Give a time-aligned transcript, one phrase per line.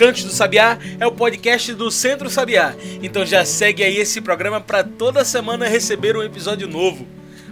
[0.00, 4.58] Cantos do Sabiá é o podcast do Centro Sabiá, então já segue aí esse programa
[4.58, 7.06] para toda semana receber um episódio novo.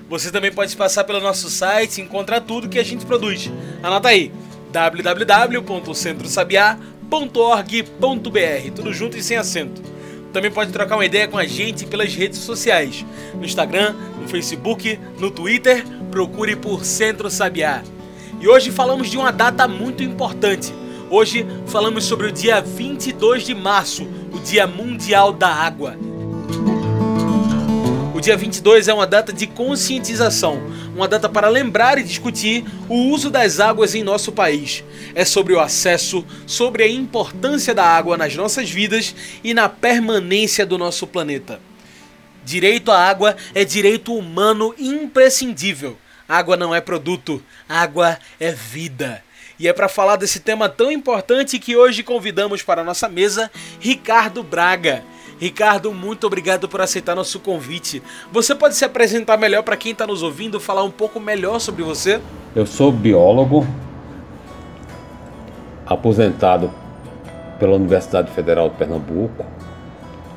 [0.09, 3.53] Você também pode passar pelo nosso site e encontrar tudo que a gente produz.
[3.83, 4.33] Anota aí
[4.73, 9.83] www.centrosabiá.com www.org.br, tudo junto e sem acento.
[10.33, 13.05] Também pode trocar uma ideia com a gente pelas redes sociais,
[13.35, 17.83] no Instagram, no Facebook, no Twitter, procure por Centro Sabiá.
[18.41, 20.73] E hoje falamos de uma data muito importante.
[21.11, 25.97] Hoje falamos sobre o dia 22 de março, o Dia Mundial da Água.
[28.15, 30.61] O dia 22 é uma data de conscientização,
[30.95, 34.85] uma data para lembrar e discutir o uso das águas em nosso país.
[35.15, 40.67] É sobre o acesso, sobre a importância da água nas nossas vidas e na permanência
[40.67, 41.59] do nosso planeta.
[42.45, 45.97] Direito à água é direito humano imprescindível.
[46.29, 49.23] Água não é produto, água é vida.
[49.59, 53.51] E é para falar desse tema tão importante que hoje convidamos para a nossa mesa
[53.81, 55.03] Ricardo Braga.
[55.41, 58.01] Ricardo, muito obrigado por aceitar nosso convite.
[58.31, 61.83] Você pode se apresentar melhor para quem está nos ouvindo, falar um pouco melhor sobre
[61.83, 62.21] você?
[62.55, 63.67] Eu sou biólogo,
[65.85, 66.73] aposentado
[67.59, 69.45] pela Universidade Federal de Pernambuco,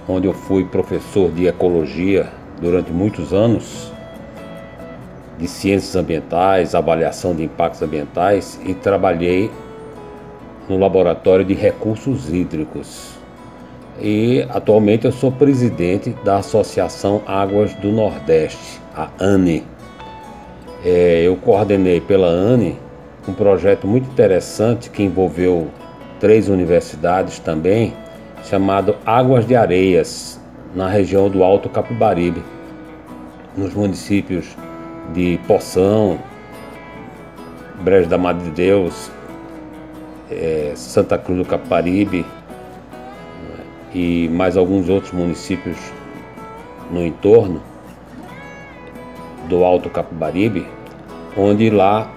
[0.08, 3.91] onde eu fui professor de ecologia durante muitos anos,
[5.42, 9.52] de ciências ambientais, avaliação de impactos ambientais e trabalhei
[10.70, 13.20] no laboratório de recursos hídricos
[14.02, 19.64] e atualmente eu sou presidente da Associação Águas do Nordeste, a ANE.
[20.84, 22.78] É, eu coordenei pela ANE
[23.28, 25.68] um projeto muito interessante que envolveu
[26.20, 27.94] três universidades também,
[28.44, 30.40] chamado Águas de Areias,
[30.74, 32.42] na região do Alto Capibaribe,
[33.56, 34.56] nos municípios
[35.14, 36.20] de Poção,
[37.82, 39.12] Brejo da Madre de Deus,
[40.30, 42.26] é, Santa Cruz do Capibaribe,
[43.94, 45.78] e mais alguns outros municípios
[46.90, 47.62] no entorno
[49.50, 50.66] do Alto Capibaribe,
[51.38, 52.10] onde lá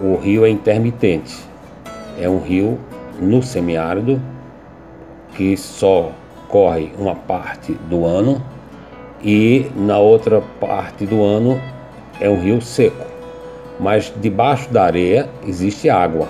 [0.00, 1.38] o rio é intermitente.
[2.18, 2.78] É um rio
[3.18, 4.20] no semiárido
[5.34, 6.12] que só
[6.48, 8.42] corre uma parte do ano
[9.22, 11.60] e na outra parte do ano
[12.20, 13.06] é um rio seco.
[13.78, 16.28] Mas debaixo da areia existe água.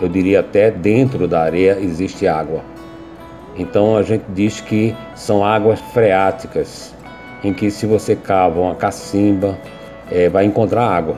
[0.00, 2.62] Eu diria até dentro da areia existe água.
[3.56, 6.94] Então a gente diz que são águas freáticas,
[7.42, 9.56] em que se você cava uma cacimba,
[10.10, 11.16] é, vai encontrar água.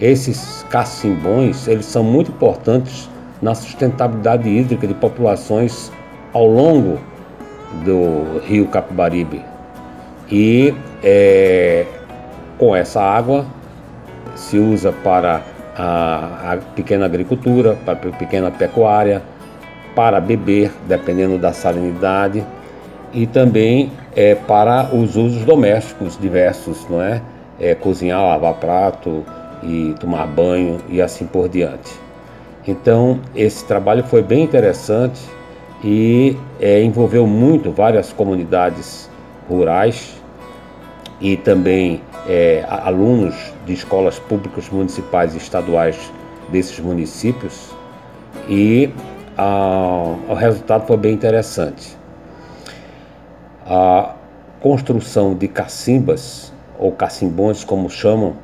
[0.00, 3.08] Esses cacimbões, eles são muito importantes
[3.40, 5.92] na sustentabilidade hídrica de populações
[6.32, 6.98] ao longo
[7.84, 9.55] do rio Capibaribe.
[10.30, 11.86] E é,
[12.58, 13.46] com essa água
[14.34, 15.42] se usa para
[15.76, 19.22] a, a pequena agricultura, para a pequena pecuária,
[19.94, 22.44] para beber, dependendo da salinidade,
[23.12, 27.22] e também é, para os usos domésticos diversos, não é?
[27.58, 27.74] é?
[27.74, 29.24] Cozinhar, lavar prato
[29.62, 31.92] e tomar banho e assim por diante.
[32.66, 35.20] Então, esse trabalho foi bem interessante
[35.84, 39.08] e é, envolveu muito várias comunidades
[39.48, 40.15] rurais
[41.20, 43.34] e também é, alunos
[43.64, 46.12] de escolas públicas municipais e estaduais
[46.50, 47.74] desses municípios
[48.48, 48.90] e
[49.36, 51.96] ah, o resultado foi bem interessante.
[53.66, 54.14] A
[54.60, 58.36] construção de cacimbas, ou cacimbões como chamam,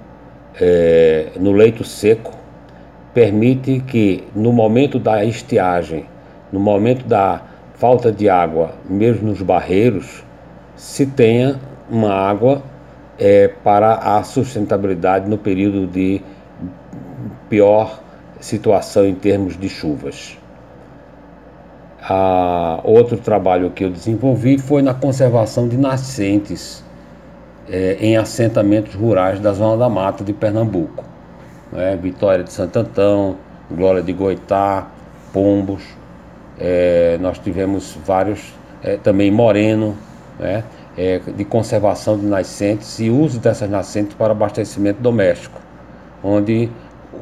[0.61, 2.32] é, no leito seco,
[3.15, 6.06] permite que no momento da estiagem,
[6.50, 7.43] no momento da
[7.75, 10.25] falta de água, mesmo nos barreiros,
[10.76, 11.58] se tenha
[11.93, 12.62] uma água
[13.19, 16.23] é, para a sustentabilidade no período de
[17.50, 18.00] pior
[18.41, 20.39] situação em termos de chuvas.
[22.03, 26.83] Ah, outro trabalho que eu desenvolvi foi na conservação de nascentes
[27.69, 31.05] é, em assentamentos rurais da Zona da Mata de Pernambuco.
[31.71, 31.97] Né?
[32.03, 33.37] Vitória de Santo Antão,
[33.71, 34.88] Glória de Goitá,
[35.31, 35.83] Pombos.
[36.59, 38.53] É, nós tivemos vários,
[38.83, 39.97] é, também Moreno,
[40.38, 40.65] né?
[40.97, 45.59] É, de conservação de nascentes e uso dessas nascentes para abastecimento doméstico,
[46.23, 46.71] onde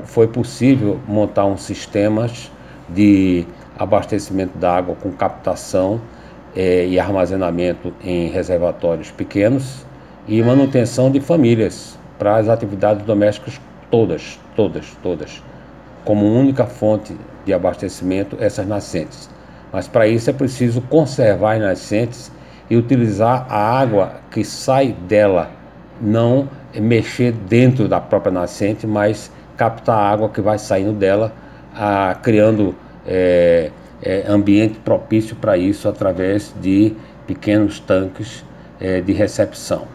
[0.05, 2.50] foi possível montar um sistemas
[2.88, 3.46] de
[3.78, 6.00] abastecimento da água com captação
[6.55, 9.87] é, e armazenamento em reservatórios pequenos
[10.26, 15.43] e manutenção de famílias para as atividades domésticas todas, todas, todas,
[16.05, 19.31] como única fonte de abastecimento essas nascentes.
[19.73, 22.32] Mas para isso é preciso conservar as nascentes
[22.70, 25.50] e utilizar a água que sai dela,
[26.00, 31.34] não mexer dentro da própria nascente, mas captar a água que vai saindo dela,
[31.75, 32.75] a, criando
[33.05, 36.94] é, é, ambiente propício para isso através de
[37.26, 38.44] pequenos tanques
[38.81, 39.87] é, de recepção.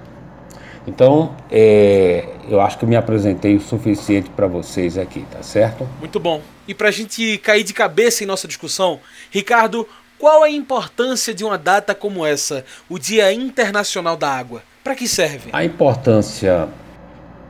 [0.88, 5.88] Então, é, eu acho que me apresentei o suficiente para vocês aqui, tá certo?
[6.00, 6.42] Muito bom.
[6.68, 9.00] E para a gente cair de cabeça em nossa discussão,
[9.31, 14.63] Ricardo, qual a importância de uma data como essa, o Dia Internacional da Água?
[14.83, 15.50] Para que serve?
[15.51, 16.69] A importância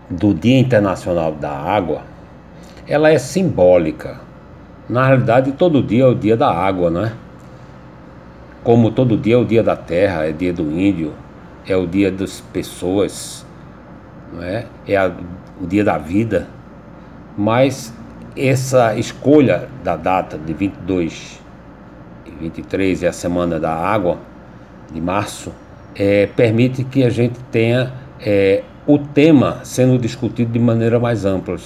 [0.09, 2.03] do Dia Internacional da Água,
[2.88, 4.19] ela é simbólica.
[4.88, 7.13] Na realidade, todo dia é o dia da água, né?
[8.63, 11.13] Como todo dia é o dia da terra, é dia do índio,
[11.68, 13.45] é o dia das pessoas,
[14.31, 14.65] não é?
[14.88, 15.11] É a,
[15.59, 16.47] o dia da vida.
[17.35, 17.94] Mas
[18.38, 21.44] essa escolha da data de 22 e
[22.39, 24.17] 23 é a semana da água
[24.91, 25.51] de março,
[25.95, 31.57] é, permite que a gente tenha é, o tema sendo discutido de maneira mais ampla,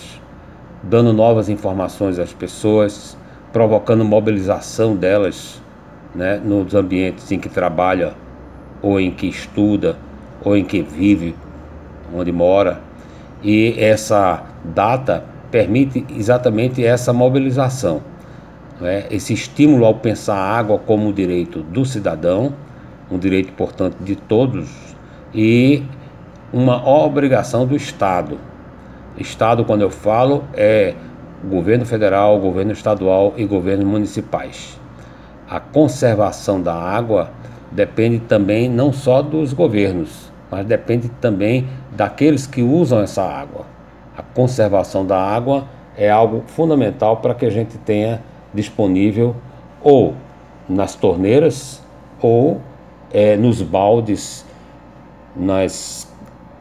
[0.84, 3.18] dando novas informações às pessoas,
[3.52, 5.62] provocando mobilização delas
[6.16, 8.14] né, nos ambientes em que trabalha,
[8.82, 9.98] ou em que estuda,
[10.44, 11.36] ou em que vive,
[12.14, 12.80] onde mora.
[13.44, 18.02] E essa data permite exatamente essa mobilização,
[18.80, 22.54] né, esse estímulo ao pensar a água como um direito do cidadão,
[23.12, 24.70] um direito, portanto, de todos,
[25.34, 25.84] e
[26.52, 28.38] uma obrigação do Estado.
[29.18, 30.94] Estado, quando eu falo, é
[31.44, 34.80] governo federal, governo estadual e governos municipais.
[35.50, 37.32] A conservação da água
[37.72, 43.66] depende também não só dos governos, mas depende também daqueles que usam essa água.
[44.18, 45.66] A conservação da água
[45.96, 48.22] é algo fundamental para que a gente tenha
[48.54, 49.36] disponível
[49.82, 50.16] ou
[50.68, 51.82] nas torneiras
[52.22, 52.62] ou
[53.12, 54.46] é, nos baldes,
[55.36, 56.08] nas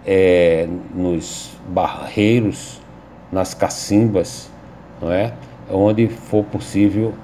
[0.07, 2.81] é, nos barreiros,
[3.31, 4.51] nas cacimbas,
[5.03, 5.35] não é?
[5.71, 7.15] onde for possível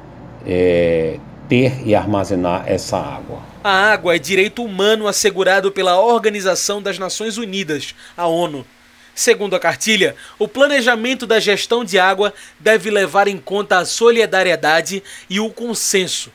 [0.47, 1.19] é,
[1.49, 3.39] ter e armazenar essa água.
[3.63, 8.67] A água é direito humano assegurado pela Organização das Nações Unidas, a ONU.
[9.15, 15.03] Segundo a cartilha, o planejamento da gestão de água deve levar em conta a solidariedade
[15.31, 16.33] e o consenso.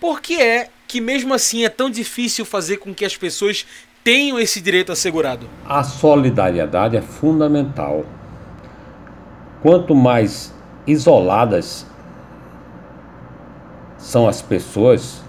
[0.00, 3.66] Por que é que, mesmo assim, é tão difícil fazer com que as pessoas
[4.04, 5.48] tenham esse direito assegurado?
[5.66, 8.04] A solidariedade é fundamental.
[9.60, 10.52] Quanto mais
[10.86, 11.86] isoladas
[13.96, 15.22] são as pessoas,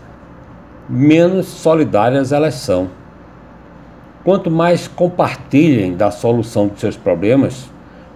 [0.89, 2.89] menos solidárias elas são.
[4.23, 7.69] Quanto mais compartilhem da solução dos seus problemas,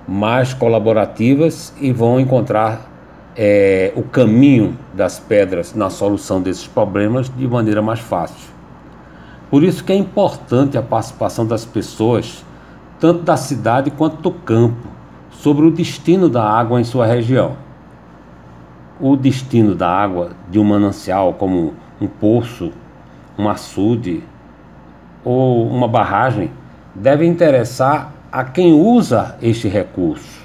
[0.08, 2.90] mais colaborativas e vão encontrar
[3.36, 8.50] é, o caminho das pedras na solução desses problemas de maneira mais fácil.
[9.50, 12.46] Por isso que é importante a participação das pessoas,
[13.02, 14.88] tanto da cidade quanto do campo,
[15.30, 17.58] sobre o destino da água em sua região.
[18.98, 22.72] O destino da água de um manancial, como um poço,
[23.38, 24.24] um açude
[25.24, 26.52] ou uma barragem,
[26.94, 30.42] deve interessar a quem usa este recurso.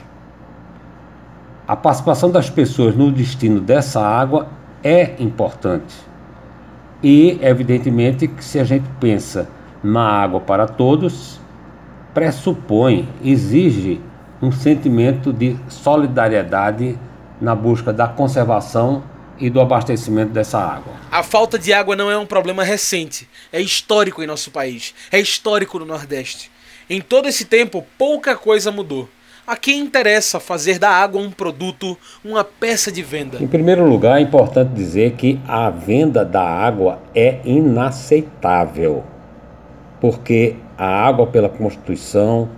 [1.67, 4.49] A participação das pessoas no destino dessa água
[4.83, 6.13] é importante
[7.03, 9.49] e, evidentemente, que se a gente pensa
[9.83, 11.41] na água para todos,
[12.15, 14.01] pressupõe, exige
[14.41, 16.99] um sentimento de solidariedade
[17.41, 19.03] na busca da conservação
[19.43, 20.95] e do abastecimento dessa água.
[21.11, 25.19] A falta de água não é um problema recente, é histórico em nosso país, é
[25.19, 26.49] histórico no Nordeste.
[26.89, 29.09] Em todo esse tempo, pouca coisa mudou.
[29.45, 33.43] A quem interessa fazer da água um produto, uma peça de venda?
[33.43, 39.03] Em primeiro lugar, é importante dizer que a venda da água é inaceitável,
[40.01, 42.49] porque a água, pela Constituição,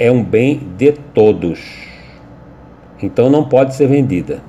[0.00, 1.60] é um bem de todos.
[3.00, 4.42] Então não pode ser vendida.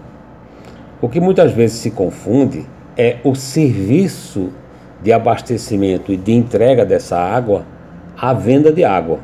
[1.01, 2.65] O que muitas vezes se confunde
[2.97, 4.49] é o serviço
[5.03, 7.65] de abastecimento e de entrega dessa água
[8.17, 9.19] à venda de água.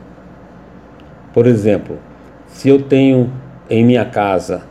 [1.34, 1.98] Por exemplo,
[2.48, 3.32] se eu tenho
[3.70, 4.64] em minha casa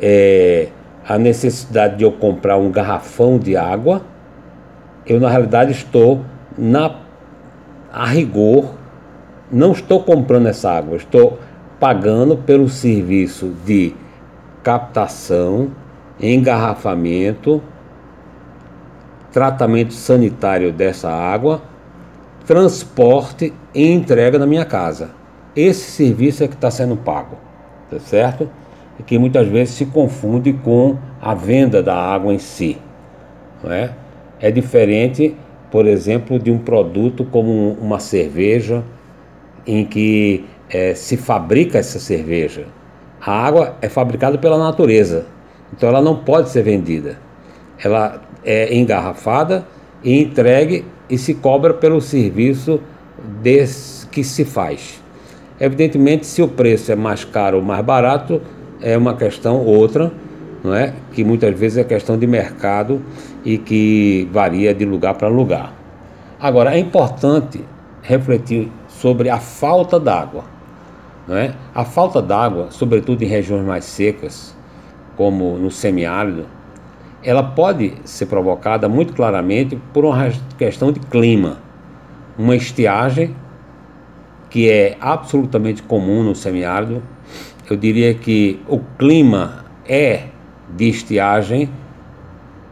[0.00, 0.68] é,
[1.08, 4.02] a necessidade de eu comprar um garrafão de água,
[5.06, 6.20] eu na realidade estou
[6.58, 6.96] na
[7.92, 8.74] a rigor
[9.50, 11.38] não estou comprando essa água, estou
[11.80, 13.94] pagando pelo serviço de
[14.62, 15.70] captação,
[16.20, 17.62] engarrafamento
[19.32, 21.62] tratamento sanitário dessa água,
[22.46, 25.10] transporte e entrega na minha casa.
[25.54, 27.36] Esse serviço é que está sendo pago,
[27.90, 28.48] tá certo?
[28.98, 32.76] E que muitas vezes se confunde com a venda da água em si.
[33.62, 33.92] Não é?
[34.40, 35.36] é diferente,
[35.70, 38.82] por exemplo, de um produto como uma cerveja,
[39.66, 42.66] em que é, se fabrica essa cerveja.
[43.20, 45.26] A água é fabricada pela natureza,
[45.72, 47.18] então ela não pode ser vendida.
[47.82, 49.66] Ela é engarrafada
[50.02, 52.80] e entregue e se cobra pelo serviço
[53.42, 55.02] desse que se faz.
[55.58, 58.40] Evidentemente, se o preço é mais caro ou mais barato,
[58.80, 60.10] é uma questão outra,
[60.64, 60.94] não é?
[61.12, 63.02] Que muitas vezes é questão de mercado
[63.44, 65.74] e que varia de lugar para lugar.
[66.40, 67.62] Agora, é importante
[68.02, 70.44] refletir sobre a falta d'água.
[71.28, 71.54] Não é?
[71.74, 74.56] A falta d'água, sobretudo em regiões mais secas,
[75.16, 76.46] como no semiárido,
[77.22, 81.58] ela pode ser provocada muito claramente por uma questão de clima.
[82.38, 83.34] Uma estiagem
[84.48, 87.02] que é absolutamente comum no semiárido.
[87.68, 90.24] Eu diria que o clima é
[90.74, 91.68] de estiagem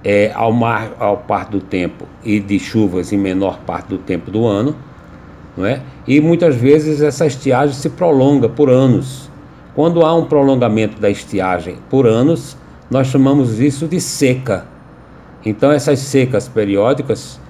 [0.05, 4.31] é, ao, mar, ao parte do tempo e de chuvas em menor parte do tempo
[4.31, 4.75] do ano,
[5.57, 5.83] não é?
[6.07, 9.31] E muitas vezes essa estiagem se prolonga por anos.
[9.79, 12.57] Quando há um prolongamento da estiagem por anos,
[12.91, 14.67] nós chamamos isso de seca.
[15.47, 17.41] Então essas secas periódicas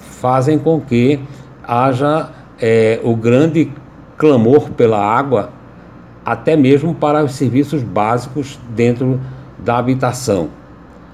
[0.00, 1.20] fazem com que
[1.62, 3.70] haja é, o grande
[4.18, 5.50] clamor pela água,
[6.24, 9.20] até mesmo para os serviços básicos dentro
[9.56, 10.48] da habitação,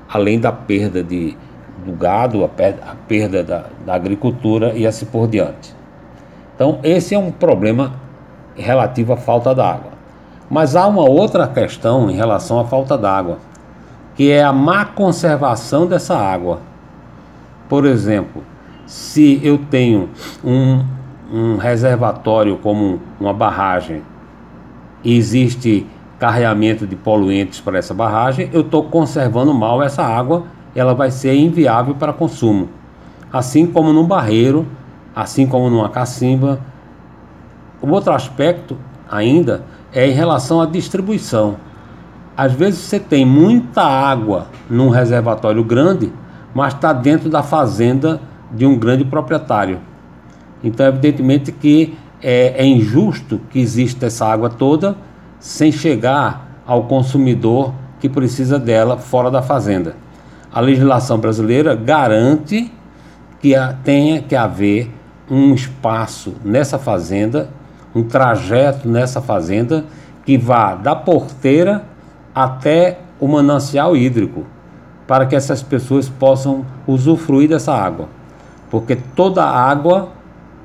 [0.09, 1.37] além da perda de,
[1.85, 5.77] do gado, a perda, a perda da, da agricultura e assim por diante.
[6.55, 7.93] Então, esse é um problema
[8.57, 9.92] relativo à falta d'água.
[10.53, 13.39] Mas há uma outra questão em relação à falta d'água,
[14.15, 16.61] que é a má conservação dessa água.
[17.71, 18.45] Por exemplo,
[18.85, 20.11] se eu tenho
[20.45, 20.85] um,
[21.33, 24.03] um reservatório como uma barragem
[25.03, 25.87] e existe
[26.19, 30.45] carreamento de poluentes para essa barragem, eu estou conservando mal essa água,
[30.75, 32.69] ela vai ser inviável para consumo.
[33.33, 34.67] Assim como num barreiro,
[35.17, 36.61] assim como numa cacimba.
[37.81, 38.77] O outro aspecto
[39.11, 41.57] ainda é em relação à distribuição.
[42.37, 46.13] Às vezes você tem muita água num reservatório grande,
[46.55, 48.21] mas está dentro da fazenda
[48.51, 49.81] de um grande proprietário.
[50.65, 54.97] Então, evidentemente que é, é injusto que exista essa água toda
[55.39, 59.97] sem chegar ao consumidor que precisa dela fora da fazenda.
[60.53, 62.73] A legislação brasileira garante
[63.41, 64.91] que tenha que haver
[65.29, 67.51] um espaço nessa fazenda,
[67.95, 69.85] um trajeto nessa fazenda
[70.25, 71.85] que vá da porteira
[72.35, 74.45] até o manancial hídrico,
[75.07, 78.09] para que essas pessoas possam usufruir dessa água.
[78.71, 80.09] Porque toda água,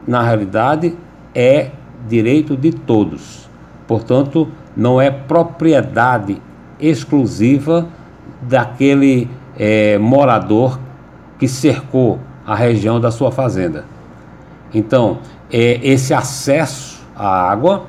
[0.08, 0.96] na realidade,
[1.36, 1.72] é
[2.08, 3.50] direito de todos.
[3.86, 6.42] Portanto, não é propriedade
[6.80, 7.88] exclusiva
[8.42, 10.80] daquele é, morador
[11.38, 13.86] que cercou a região da sua fazenda.
[14.74, 15.20] Então,
[15.52, 17.86] é, esse acesso à água,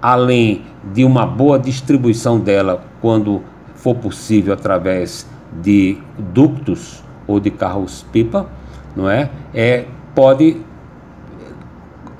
[0.00, 3.42] além de uma boa distribuição dela quando
[3.74, 5.26] for possível através
[5.62, 8.46] de ductos ou de carros-pipa,
[8.94, 9.30] não é?
[9.54, 10.58] é pode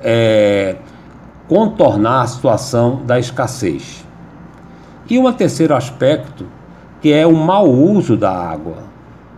[0.01, 0.75] é,
[1.47, 4.05] contornar a situação da escassez.
[5.09, 6.47] E um terceiro aspecto,
[7.01, 8.77] que é o mau uso da água.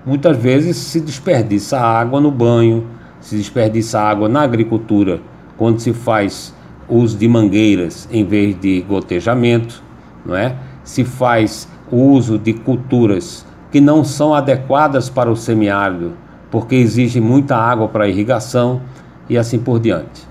[0.05, 2.87] Muitas vezes se desperdiça água no banho,
[3.19, 5.19] se desperdiça água na agricultura,
[5.57, 6.55] quando se faz
[6.89, 9.83] uso de mangueiras em vez de gotejamento,
[10.25, 10.55] não é?
[10.83, 16.13] Se faz uso de culturas que não são adequadas para o semiárido,
[16.49, 18.81] porque exige muita água para irrigação
[19.29, 20.27] e assim por diante.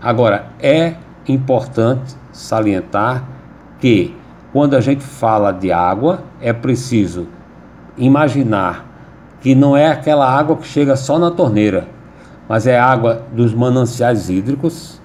[0.00, 0.94] Agora, é
[1.28, 3.24] importante salientar
[3.78, 4.14] que
[4.52, 7.26] quando a gente fala de água, é preciso
[7.96, 8.86] imaginar
[9.40, 11.88] que não é aquela água que chega só na torneira,
[12.48, 15.00] mas é água dos mananciais hídricos,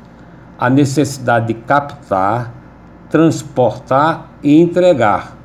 [0.59, 2.53] a necessidade de captar,
[3.09, 5.37] transportar e entregar.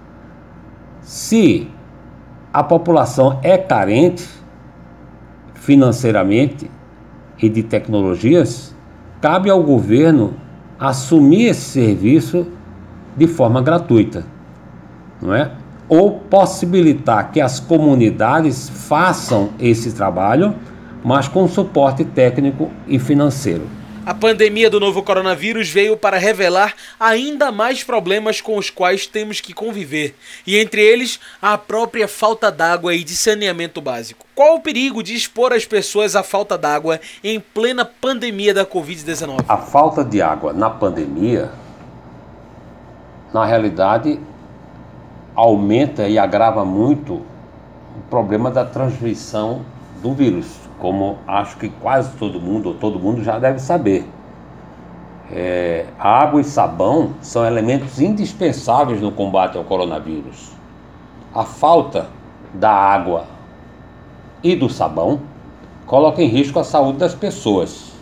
[1.02, 1.70] Se
[2.52, 4.28] a população é carente
[5.54, 6.68] financeiramente
[7.40, 8.74] e de tecnologias,
[9.20, 10.34] cabe ao governo
[10.78, 12.46] assumir esse serviço
[13.16, 14.26] de forma gratuita,
[15.22, 15.52] não é?
[15.88, 20.54] Ou possibilitar que as comunidades façam esse trabalho,
[21.04, 23.83] mas com suporte técnico e financeiro.
[24.06, 29.40] A pandemia do novo coronavírus veio para revelar ainda mais problemas com os quais temos
[29.40, 30.14] que conviver,
[30.46, 34.26] e entre eles a própria falta d'água e de saneamento básico.
[34.34, 39.42] Qual o perigo de expor as pessoas à falta d'água em plena pandemia da Covid-19?
[39.48, 41.50] A falta de água na pandemia,
[43.32, 44.20] na realidade,
[45.34, 49.64] aumenta e agrava muito o problema da transmissão
[50.02, 54.06] do vírus como acho que quase todo mundo, ou todo mundo já deve saber.
[55.32, 60.52] É, água e sabão são elementos indispensáveis no combate ao coronavírus.
[61.34, 62.08] A falta
[62.52, 63.24] da água
[64.42, 65.20] e do sabão
[65.86, 67.94] coloca em risco a saúde das pessoas.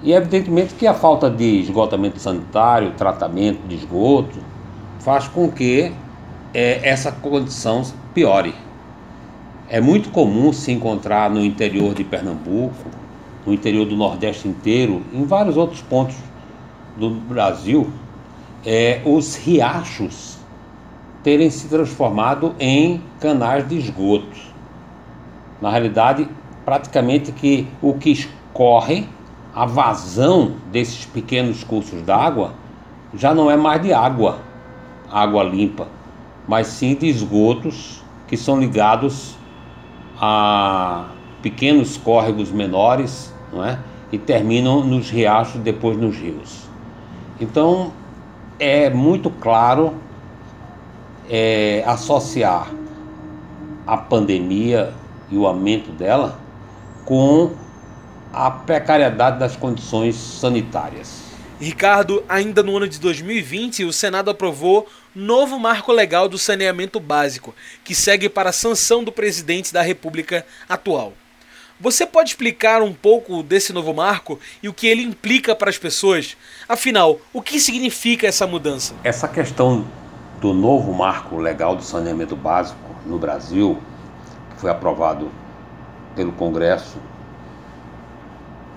[0.00, 4.38] E evidentemente que a falta de esgotamento sanitário, tratamento de esgoto,
[4.98, 5.92] faz com que
[6.54, 7.82] é, essa condição
[8.14, 8.54] piore.
[9.72, 12.90] É muito comum se encontrar no interior de Pernambuco,
[13.46, 16.14] no interior do Nordeste inteiro, em vários outros pontos
[16.94, 17.90] do Brasil,
[18.66, 20.36] é, os riachos
[21.22, 24.38] terem se transformado em canais de esgoto.
[25.58, 26.28] Na realidade,
[26.66, 29.08] praticamente que o que escorre,
[29.54, 32.52] a vazão desses pequenos cursos d'água,
[33.14, 34.38] já não é mais de água,
[35.10, 35.88] água limpa,
[36.46, 39.40] mas sim de esgotos que são ligados
[40.24, 41.08] a
[41.42, 43.76] pequenos córregos menores, não é?
[44.12, 46.68] E terminam nos riachos, depois nos rios.
[47.40, 47.92] Então,
[48.56, 49.96] é muito claro
[51.28, 52.70] é, associar
[53.84, 54.94] a pandemia
[55.28, 56.38] e o aumento dela
[57.04, 57.50] com
[58.32, 61.22] a precariedade das condições sanitárias.
[61.58, 67.54] Ricardo, ainda no ano de 2020, o Senado aprovou novo marco legal do saneamento básico,
[67.84, 71.12] que segue para a sanção do presidente da República atual.
[71.80, 75.76] Você pode explicar um pouco desse novo marco e o que ele implica para as
[75.76, 76.36] pessoas?
[76.68, 78.94] Afinal, o que significa essa mudança?
[79.02, 79.84] Essa questão
[80.40, 83.80] do novo marco legal do saneamento básico no Brasil,
[84.54, 85.30] que foi aprovado
[86.14, 86.98] pelo Congresso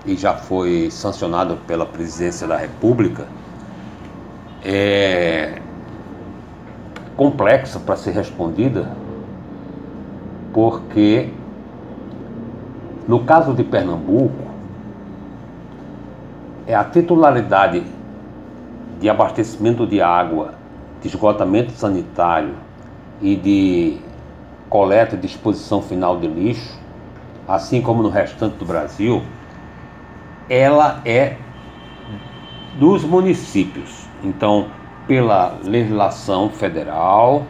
[0.04, 3.28] e já foi sancionado pela Presidência da República,
[4.64, 5.62] é
[7.16, 8.90] complexa para ser respondida,
[10.52, 11.30] porque
[13.08, 14.46] no caso de Pernambuco,
[16.66, 17.84] é a titularidade
[19.00, 20.54] de abastecimento de água,
[21.00, 22.54] de esgotamento sanitário
[23.22, 23.98] e de
[24.68, 26.76] coleta e disposição final de lixo,
[27.46, 29.22] assim como no restante do Brasil,
[30.48, 31.36] ela é
[32.78, 34.08] dos municípios.
[34.24, 34.66] Então,
[35.06, 37.46] pela legislação federal,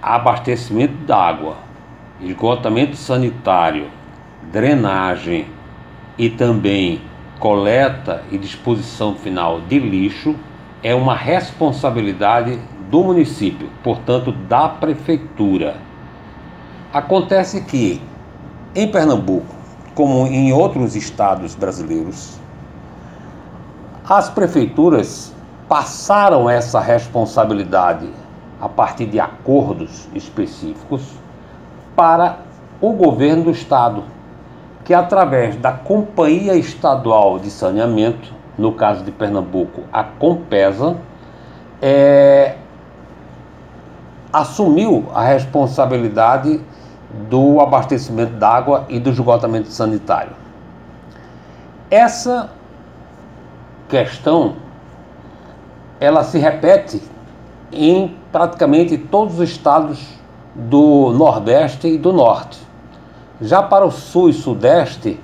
[0.00, 1.56] abastecimento d'água,
[2.20, 3.88] esgotamento sanitário,
[4.52, 5.46] drenagem
[6.16, 7.00] e também
[7.38, 10.36] coleta e disposição final de lixo
[10.82, 12.58] é uma responsabilidade
[12.90, 15.76] do município, portanto, da prefeitura.
[16.92, 18.00] Acontece que
[18.74, 22.38] em Pernambuco como em outros estados brasileiros,
[24.08, 25.33] as prefeituras
[25.74, 28.08] passaram essa responsabilidade
[28.60, 31.02] a partir de acordos específicos
[31.96, 32.38] para
[32.80, 34.04] o governo do estado,
[34.84, 40.96] que através da Companhia Estadual de Saneamento, no caso de Pernambuco, a Compesa,
[41.82, 42.54] é,
[44.32, 46.60] assumiu a responsabilidade
[47.28, 50.34] do abastecimento d'água e do esgotamento sanitário.
[51.90, 52.48] Essa
[53.88, 54.62] questão
[56.04, 57.02] ela se repete
[57.72, 60.06] em praticamente todos os estados
[60.54, 62.58] do Nordeste e do Norte.
[63.40, 65.18] Já para o Sul e Sudeste,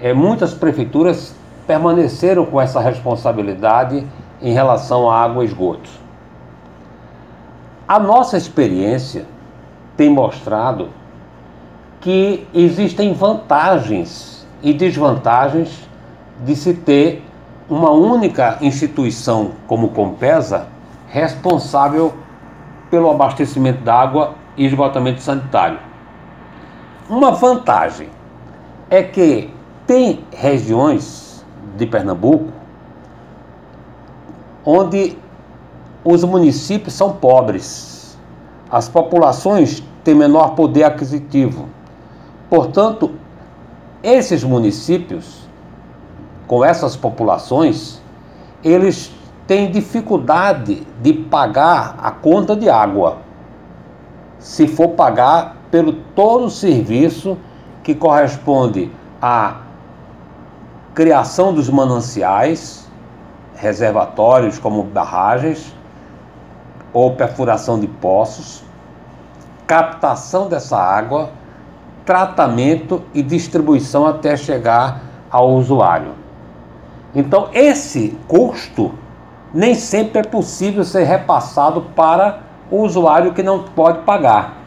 [0.00, 1.34] é, muitas prefeituras
[1.66, 4.06] permaneceram com essa responsabilidade
[4.40, 5.90] em relação à água e esgoto.
[7.86, 9.26] A nossa experiência
[9.96, 10.88] tem mostrado
[12.00, 15.86] que existem vantagens e desvantagens
[16.44, 17.22] de se ter
[17.70, 20.66] uma única instituição como Compesa
[21.08, 22.12] responsável
[22.90, 25.78] pelo abastecimento d'água e esgotamento sanitário.
[27.08, 28.08] Uma vantagem
[28.90, 29.50] é que
[29.86, 31.44] tem regiões
[31.76, 32.52] de Pernambuco
[34.66, 35.16] onde
[36.04, 38.18] os municípios são pobres,
[38.70, 41.68] as populações têm menor poder aquisitivo
[42.50, 43.12] Portanto,
[44.02, 45.48] esses municípios,
[46.50, 48.02] com essas populações,
[48.64, 49.14] eles
[49.46, 53.18] têm dificuldade de pagar a conta de água,
[54.40, 57.38] se for pagar pelo todo o serviço
[57.84, 58.90] que corresponde
[59.22, 59.58] a
[60.92, 62.90] criação dos mananciais,
[63.54, 65.72] reservatórios como barragens
[66.92, 68.64] ou perfuração de poços,
[69.68, 71.30] captação dessa água,
[72.04, 76.19] tratamento e distribuição até chegar ao usuário.
[77.14, 78.92] Então, esse custo
[79.52, 84.58] nem sempre é possível ser repassado para o usuário que não pode pagar.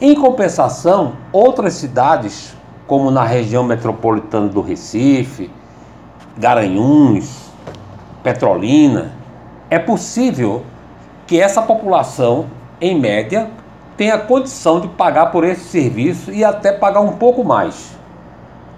[0.00, 2.54] Em compensação, outras cidades,
[2.86, 5.50] como na região metropolitana do Recife,
[6.38, 7.50] Garanhuns,
[8.22, 9.12] Petrolina,
[9.68, 10.62] é possível
[11.26, 12.46] que essa população,
[12.80, 13.50] em média,
[13.96, 17.96] tenha condição de pagar por esse serviço e até pagar um pouco mais.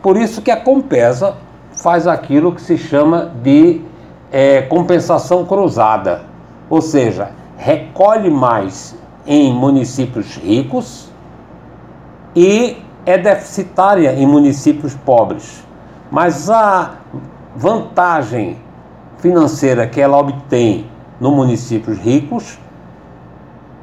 [0.00, 1.36] Por isso que a Compesa
[1.78, 3.80] faz aquilo que se chama de
[4.32, 6.22] é, compensação cruzada,
[6.68, 11.10] ou seja, recolhe mais em municípios ricos
[12.34, 15.64] e é deficitária em municípios pobres.
[16.10, 16.94] Mas a
[17.54, 18.58] vantagem
[19.18, 20.86] financeira que ela obtém
[21.20, 22.58] nos municípios ricos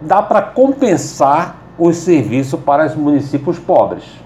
[0.01, 4.24] dá para compensar os serviços para os municípios pobres.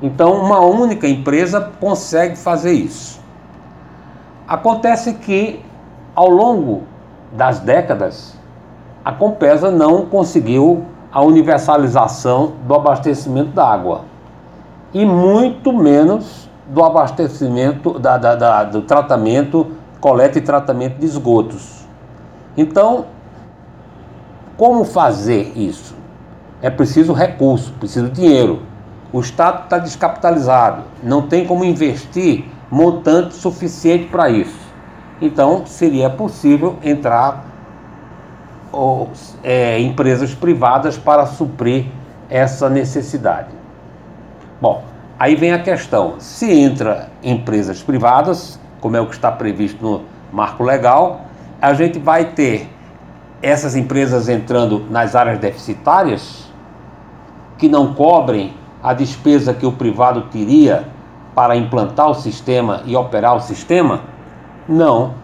[0.00, 3.20] Então, uma única empresa consegue fazer isso.
[4.46, 5.64] Acontece que,
[6.14, 6.82] ao longo
[7.32, 8.38] das décadas,
[9.04, 14.02] a Compesa não conseguiu a universalização do abastecimento da água
[14.92, 19.66] e muito menos do abastecimento da, da, da, do tratamento,
[20.00, 21.86] coleta e tratamento de esgotos.
[22.56, 23.06] Então,
[24.56, 25.94] como fazer isso?
[26.60, 28.62] É preciso recurso, preciso dinheiro.
[29.12, 34.58] O Estado está descapitalizado, não tem como investir montante suficiente para isso.
[35.20, 37.44] Então, seria possível entrar
[38.70, 39.10] ou,
[39.42, 41.86] é, empresas privadas para suprir
[42.28, 43.48] essa necessidade.
[44.60, 44.84] Bom,
[45.18, 50.02] aí vem a questão: se entra empresas privadas, como é o que está previsto no
[50.30, 51.22] marco legal,
[51.60, 52.68] a gente vai ter
[53.40, 56.46] essas empresas entrando nas áreas deficitárias,
[57.56, 60.88] que não cobrem a despesa que o privado teria
[61.34, 64.00] para implantar o sistema e operar o sistema?
[64.68, 65.14] Não.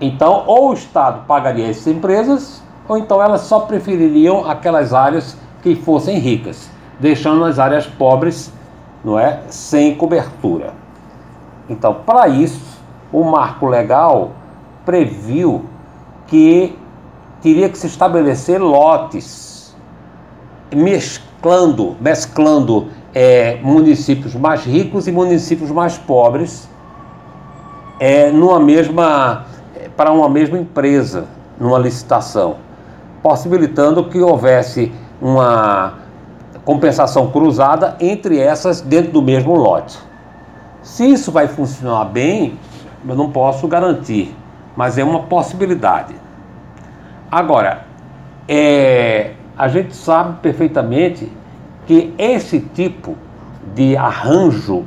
[0.00, 5.74] Então, ou o Estado pagaria essas empresas, ou então elas só prefeririam aquelas áreas que
[5.74, 8.52] fossem ricas, deixando as áreas pobres,
[9.04, 10.72] não é, sem cobertura.
[11.68, 12.78] Então, para isso,
[13.12, 14.32] o marco legal
[14.84, 15.64] previu
[16.26, 16.76] que
[17.40, 19.53] teria que se estabelecer lotes,
[20.74, 26.68] mesclando, mesclando é, municípios mais ricos e municípios mais pobres
[28.00, 29.46] é, numa mesma
[29.96, 31.26] para uma mesma empresa
[31.58, 32.56] numa licitação,
[33.22, 35.94] possibilitando que houvesse uma
[36.64, 39.98] compensação cruzada entre essas dentro do mesmo lote.
[40.82, 42.58] Se isso vai funcionar bem,
[43.06, 44.34] eu não posso garantir,
[44.76, 46.14] mas é uma possibilidade.
[47.30, 47.84] Agora,
[48.48, 51.30] é, a gente sabe perfeitamente
[51.86, 53.16] que esse tipo
[53.74, 54.84] de arranjo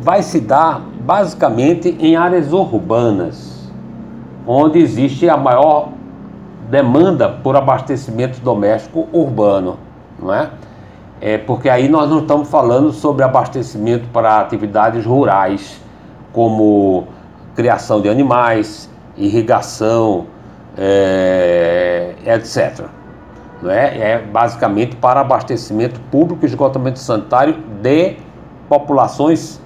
[0.00, 3.72] vai se dar basicamente em áreas urbanas,
[4.46, 5.90] onde existe a maior
[6.70, 9.78] demanda por abastecimento doméstico urbano,
[10.18, 10.50] não é?
[11.20, 15.80] É porque aí nós não estamos falando sobre abastecimento para atividades rurais,
[16.32, 17.08] como
[17.56, 20.26] criação de animais, irrigação,
[20.76, 22.97] é, etc.
[23.62, 24.12] Não é?
[24.12, 28.16] é basicamente para abastecimento público e esgotamento sanitário de
[28.68, 29.60] populações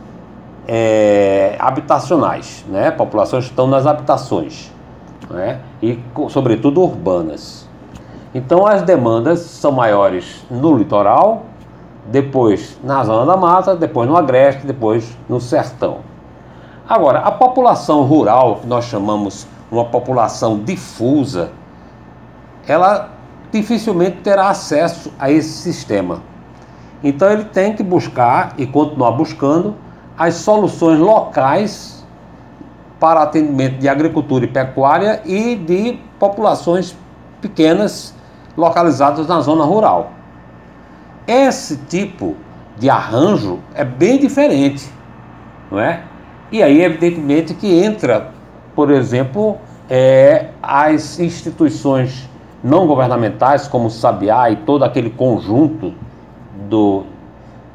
[0.66, 2.90] é, habitacionais, né?
[2.90, 4.72] populações que estão nas habitações
[5.30, 5.60] né?
[5.82, 7.68] e, sobretudo, urbanas.
[8.34, 11.42] Então, as demandas são maiores no litoral,
[12.06, 15.98] depois na zona da mata, depois no agreste, depois no sertão.
[16.88, 21.50] Agora, a população rural, que nós chamamos uma população difusa,
[22.66, 23.10] ela
[23.52, 26.22] dificilmente terá acesso a esse sistema.
[27.04, 29.76] Então, ele tem que buscar e continuar buscando
[30.16, 32.04] as soluções locais
[32.98, 36.96] para atendimento de agricultura e pecuária e de populações
[37.40, 38.14] pequenas
[38.56, 40.12] localizadas na zona rural.
[41.26, 42.36] Esse tipo
[42.78, 44.88] de arranjo é bem diferente,
[45.70, 46.04] não é?
[46.50, 48.30] E aí, evidentemente, que entra,
[48.74, 49.56] por exemplo,
[49.90, 52.28] é, as instituições
[52.62, 55.92] não governamentais, como o Sabiá e todo aquele conjunto
[56.68, 57.04] do,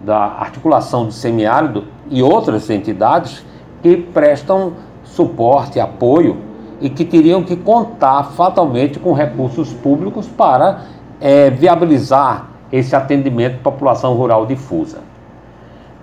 [0.02, 3.46] da articulação do semiárido e outras entidades
[3.82, 4.74] que prestam
[5.04, 6.38] suporte, apoio
[6.80, 10.82] e que teriam que contar fatalmente com recursos públicos para
[11.20, 15.00] é, viabilizar esse atendimento à população rural difusa.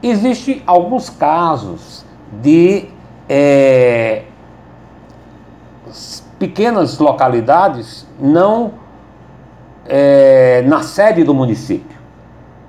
[0.02, 2.04] Existem alguns casos
[2.42, 2.86] de
[3.28, 4.24] é,
[6.44, 8.72] pequenas localidades não
[9.86, 11.96] é, na sede do município.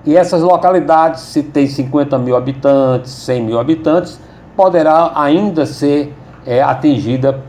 [0.06, 4.18] E essas localidades, se tem 50 mil habitantes, 100 mil habitantes,
[4.56, 7.42] poderá ainda ser é, atingida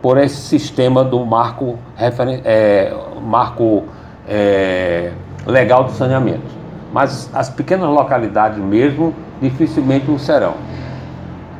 [0.00, 3.82] por esse sistema do marco, é, marco
[4.28, 5.10] é,
[5.44, 6.62] legal do saneamento.
[6.92, 10.54] Mas as pequenas localidades mesmo dificilmente o serão.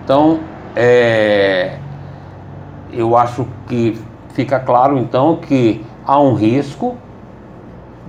[0.04, 0.38] Então,
[0.76, 1.78] é,
[2.92, 3.98] eu acho que
[4.32, 6.96] fica claro então que há um risco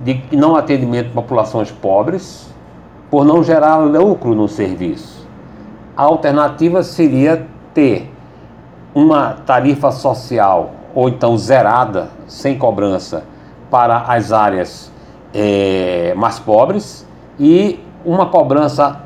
[0.02, 2.52] de não atendimento de populações pobres
[3.10, 5.26] por não gerar lucro no serviço.
[5.96, 8.10] A alternativa seria ter
[8.94, 13.24] uma tarifa social ou então zerada, sem cobrança,
[13.70, 14.92] para as áreas
[15.32, 17.06] é, mais pobres
[17.38, 19.00] e uma cobrança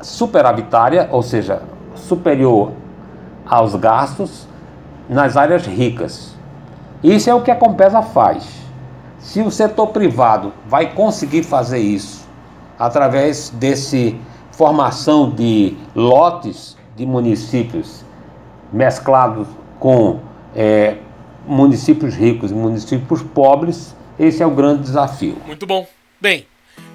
[0.00, 1.62] superavitária, ou seja,
[1.94, 2.72] superior
[3.46, 4.46] aos gastos
[5.08, 6.31] nas áreas ricas.
[7.02, 8.44] Isso é o que a Compesa faz.
[9.18, 12.28] Se o setor privado vai conseguir fazer isso
[12.78, 14.18] através desse
[14.52, 18.04] formação de lotes de municípios
[18.72, 20.20] mesclados com
[20.54, 20.96] é,
[21.46, 25.36] municípios ricos e municípios pobres, esse é o grande desafio.
[25.46, 25.86] Muito bom.
[26.20, 26.46] Bem,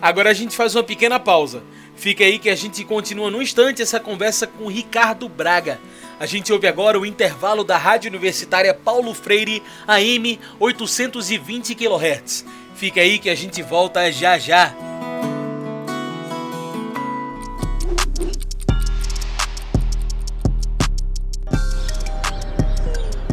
[0.01, 1.61] agora a gente faz uma pequena pausa.
[1.95, 5.79] Fica aí que a gente continua no instante essa conversa com Ricardo Braga.
[6.19, 12.43] A gente ouve agora o intervalo da Rádio Universitária Paulo Freire AM 820 kHz.
[12.75, 14.73] Fica aí que a gente volta já já.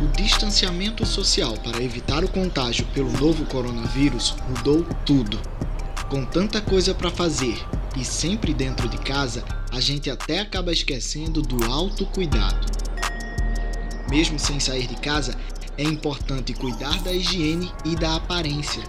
[0.03, 5.40] O distanciamento social para evitar o contágio pelo novo coronavírus mudou tudo.
[6.14, 7.59] Com tanta coisa para fazer
[7.96, 12.68] e sempre dentro de casa, a gente até acaba esquecendo do autocuidado.
[14.09, 15.37] Mesmo sem sair de casa,
[15.77, 18.85] é importante cuidar da higiene e da aparência.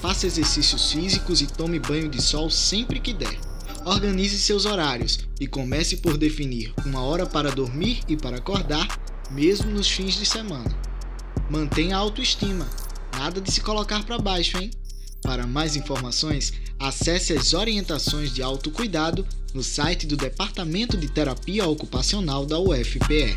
[0.00, 3.38] Faça exercícios físicos e tome banho de sol sempre que der.
[3.84, 8.88] Organize seus horários e comece por definir uma hora para dormir e para acordar,
[9.30, 10.74] mesmo nos fins de semana.
[11.50, 12.66] Mantenha a autoestima,
[13.12, 14.70] nada de se colocar para baixo, hein?
[15.22, 22.46] Para mais informações, acesse as orientações de autocuidado no site do Departamento de Terapia Ocupacional
[22.46, 23.34] da UFPE.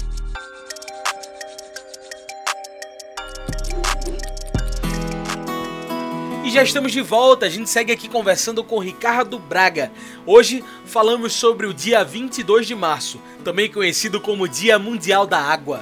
[6.43, 9.91] E já estamos de volta, a gente segue aqui conversando com Ricardo Braga.
[10.25, 15.81] Hoje falamos sobre o dia 22 de março, também conhecido como Dia Mundial da Água.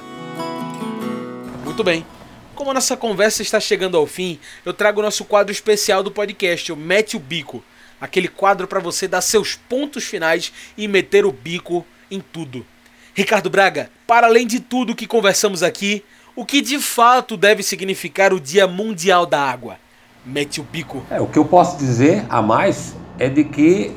[1.64, 2.04] Muito bem.
[2.60, 6.10] Como a nossa conversa está chegando ao fim, eu trago o nosso quadro especial do
[6.10, 7.64] podcast, o Mete o Bico.
[7.98, 12.66] Aquele quadro para você dar seus pontos finais e meter o bico em tudo.
[13.14, 16.04] Ricardo Braga, para além de tudo que conversamos aqui,
[16.36, 19.78] o que de fato deve significar o Dia Mundial da Água?
[20.22, 21.02] Mete o bico.
[21.10, 23.96] É, o que eu posso dizer a mais é de que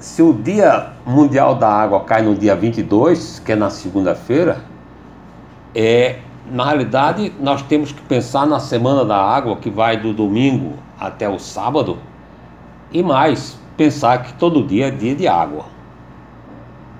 [0.00, 4.64] se o Dia Mundial da Água cai no dia 22, que é na segunda-feira,
[5.72, 6.18] é
[6.50, 11.28] na realidade, nós temos que pensar na Semana da Água, que vai do domingo até
[11.28, 11.98] o sábado,
[12.92, 15.64] e mais, pensar que todo dia é dia de água.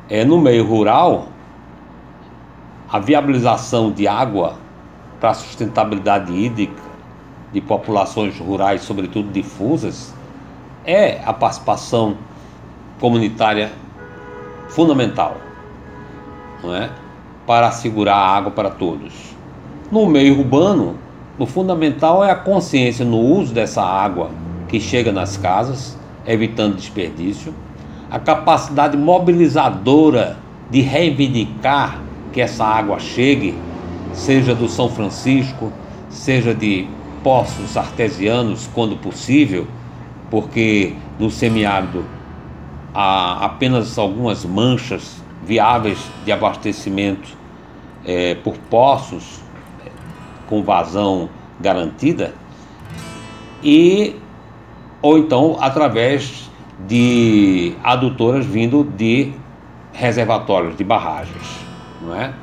[0.09, 1.29] É no meio rural,
[2.91, 4.55] a viabilização de água
[5.21, 6.83] para a sustentabilidade hídrica
[7.53, 10.15] de populações rurais, sobretudo difusas,
[10.85, 12.17] é a participação
[13.01, 13.73] comunitária
[14.69, 15.37] fundamental,
[16.63, 16.91] não é?
[17.47, 19.36] Para assegurar a água para todos.
[19.91, 20.97] No meio urbano,
[21.39, 24.31] o fundamental é a consciência no uso dessa água
[24.67, 25.97] que chega nas casas,
[26.27, 27.55] evitando desperdício,
[28.11, 32.01] a capacidade mobilizadora de reivindicar
[32.33, 33.57] que essa água chegue,
[34.13, 35.73] seja do São Francisco,
[36.11, 36.89] seja de
[37.23, 39.69] poços artesianos, quando possível,
[40.33, 42.05] porque no semiárido
[42.93, 47.37] há apenas algumas manchas viáveis de abastecimento
[48.05, 49.46] é, por poços
[50.49, 51.29] com vazão
[51.61, 52.35] garantida
[53.63, 54.17] e
[55.03, 56.51] ou então através
[56.87, 59.33] de adutoras vindo de
[59.93, 61.61] reservatórios de barragens,
[62.03, 62.35] não é?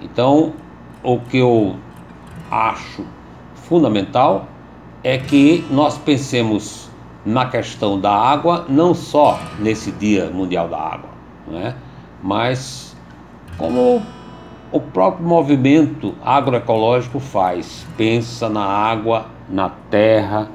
[0.00, 0.52] Então,
[1.02, 1.76] o que eu
[2.50, 3.04] acho
[3.54, 4.46] fundamental
[5.02, 6.90] é que nós pensemos
[7.24, 11.10] na questão da água não só nesse Dia Mundial da Água,
[11.48, 11.74] não é?
[12.22, 12.96] Mas
[13.56, 14.02] como
[14.72, 17.86] o próprio movimento agroecológico faz.
[17.96, 20.48] Pensa na água, na terra,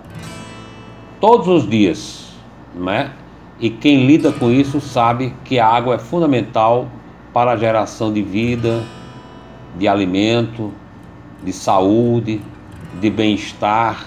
[1.19, 2.33] todos os dias,
[2.75, 3.11] não é?
[3.59, 6.87] E quem lida com isso sabe que a água é fundamental
[7.31, 8.83] para a geração de vida,
[9.77, 10.71] de alimento,
[11.43, 12.41] de saúde,
[12.99, 14.05] de bem-estar,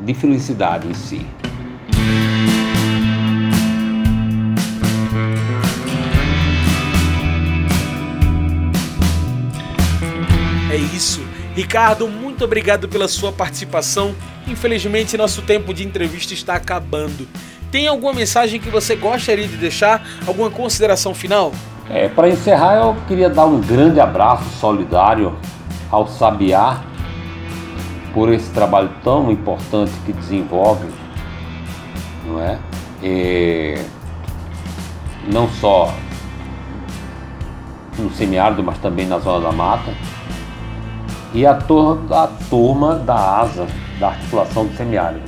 [0.00, 1.26] de felicidade em si.
[10.94, 11.20] Isso.
[11.54, 14.14] Ricardo, muito obrigado pela sua participação.
[14.46, 17.26] Infelizmente, nosso tempo de entrevista está acabando.
[17.70, 20.06] Tem alguma mensagem que você gostaria de deixar?
[20.26, 21.52] Alguma consideração final?
[21.90, 25.36] É, Para encerrar, eu queria dar um grande abraço solidário
[25.90, 26.82] ao Sabiá
[28.12, 30.86] por esse trabalho tão importante que desenvolve,
[32.24, 32.58] não é?
[33.02, 33.76] E
[35.30, 35.92] não só
[37.98, 39.92] no semiárido, mas também na zona da mata
[41.34, 43.66] e a toda a turma da ASA,
[43.98, 45.24] da articulação do semiárido.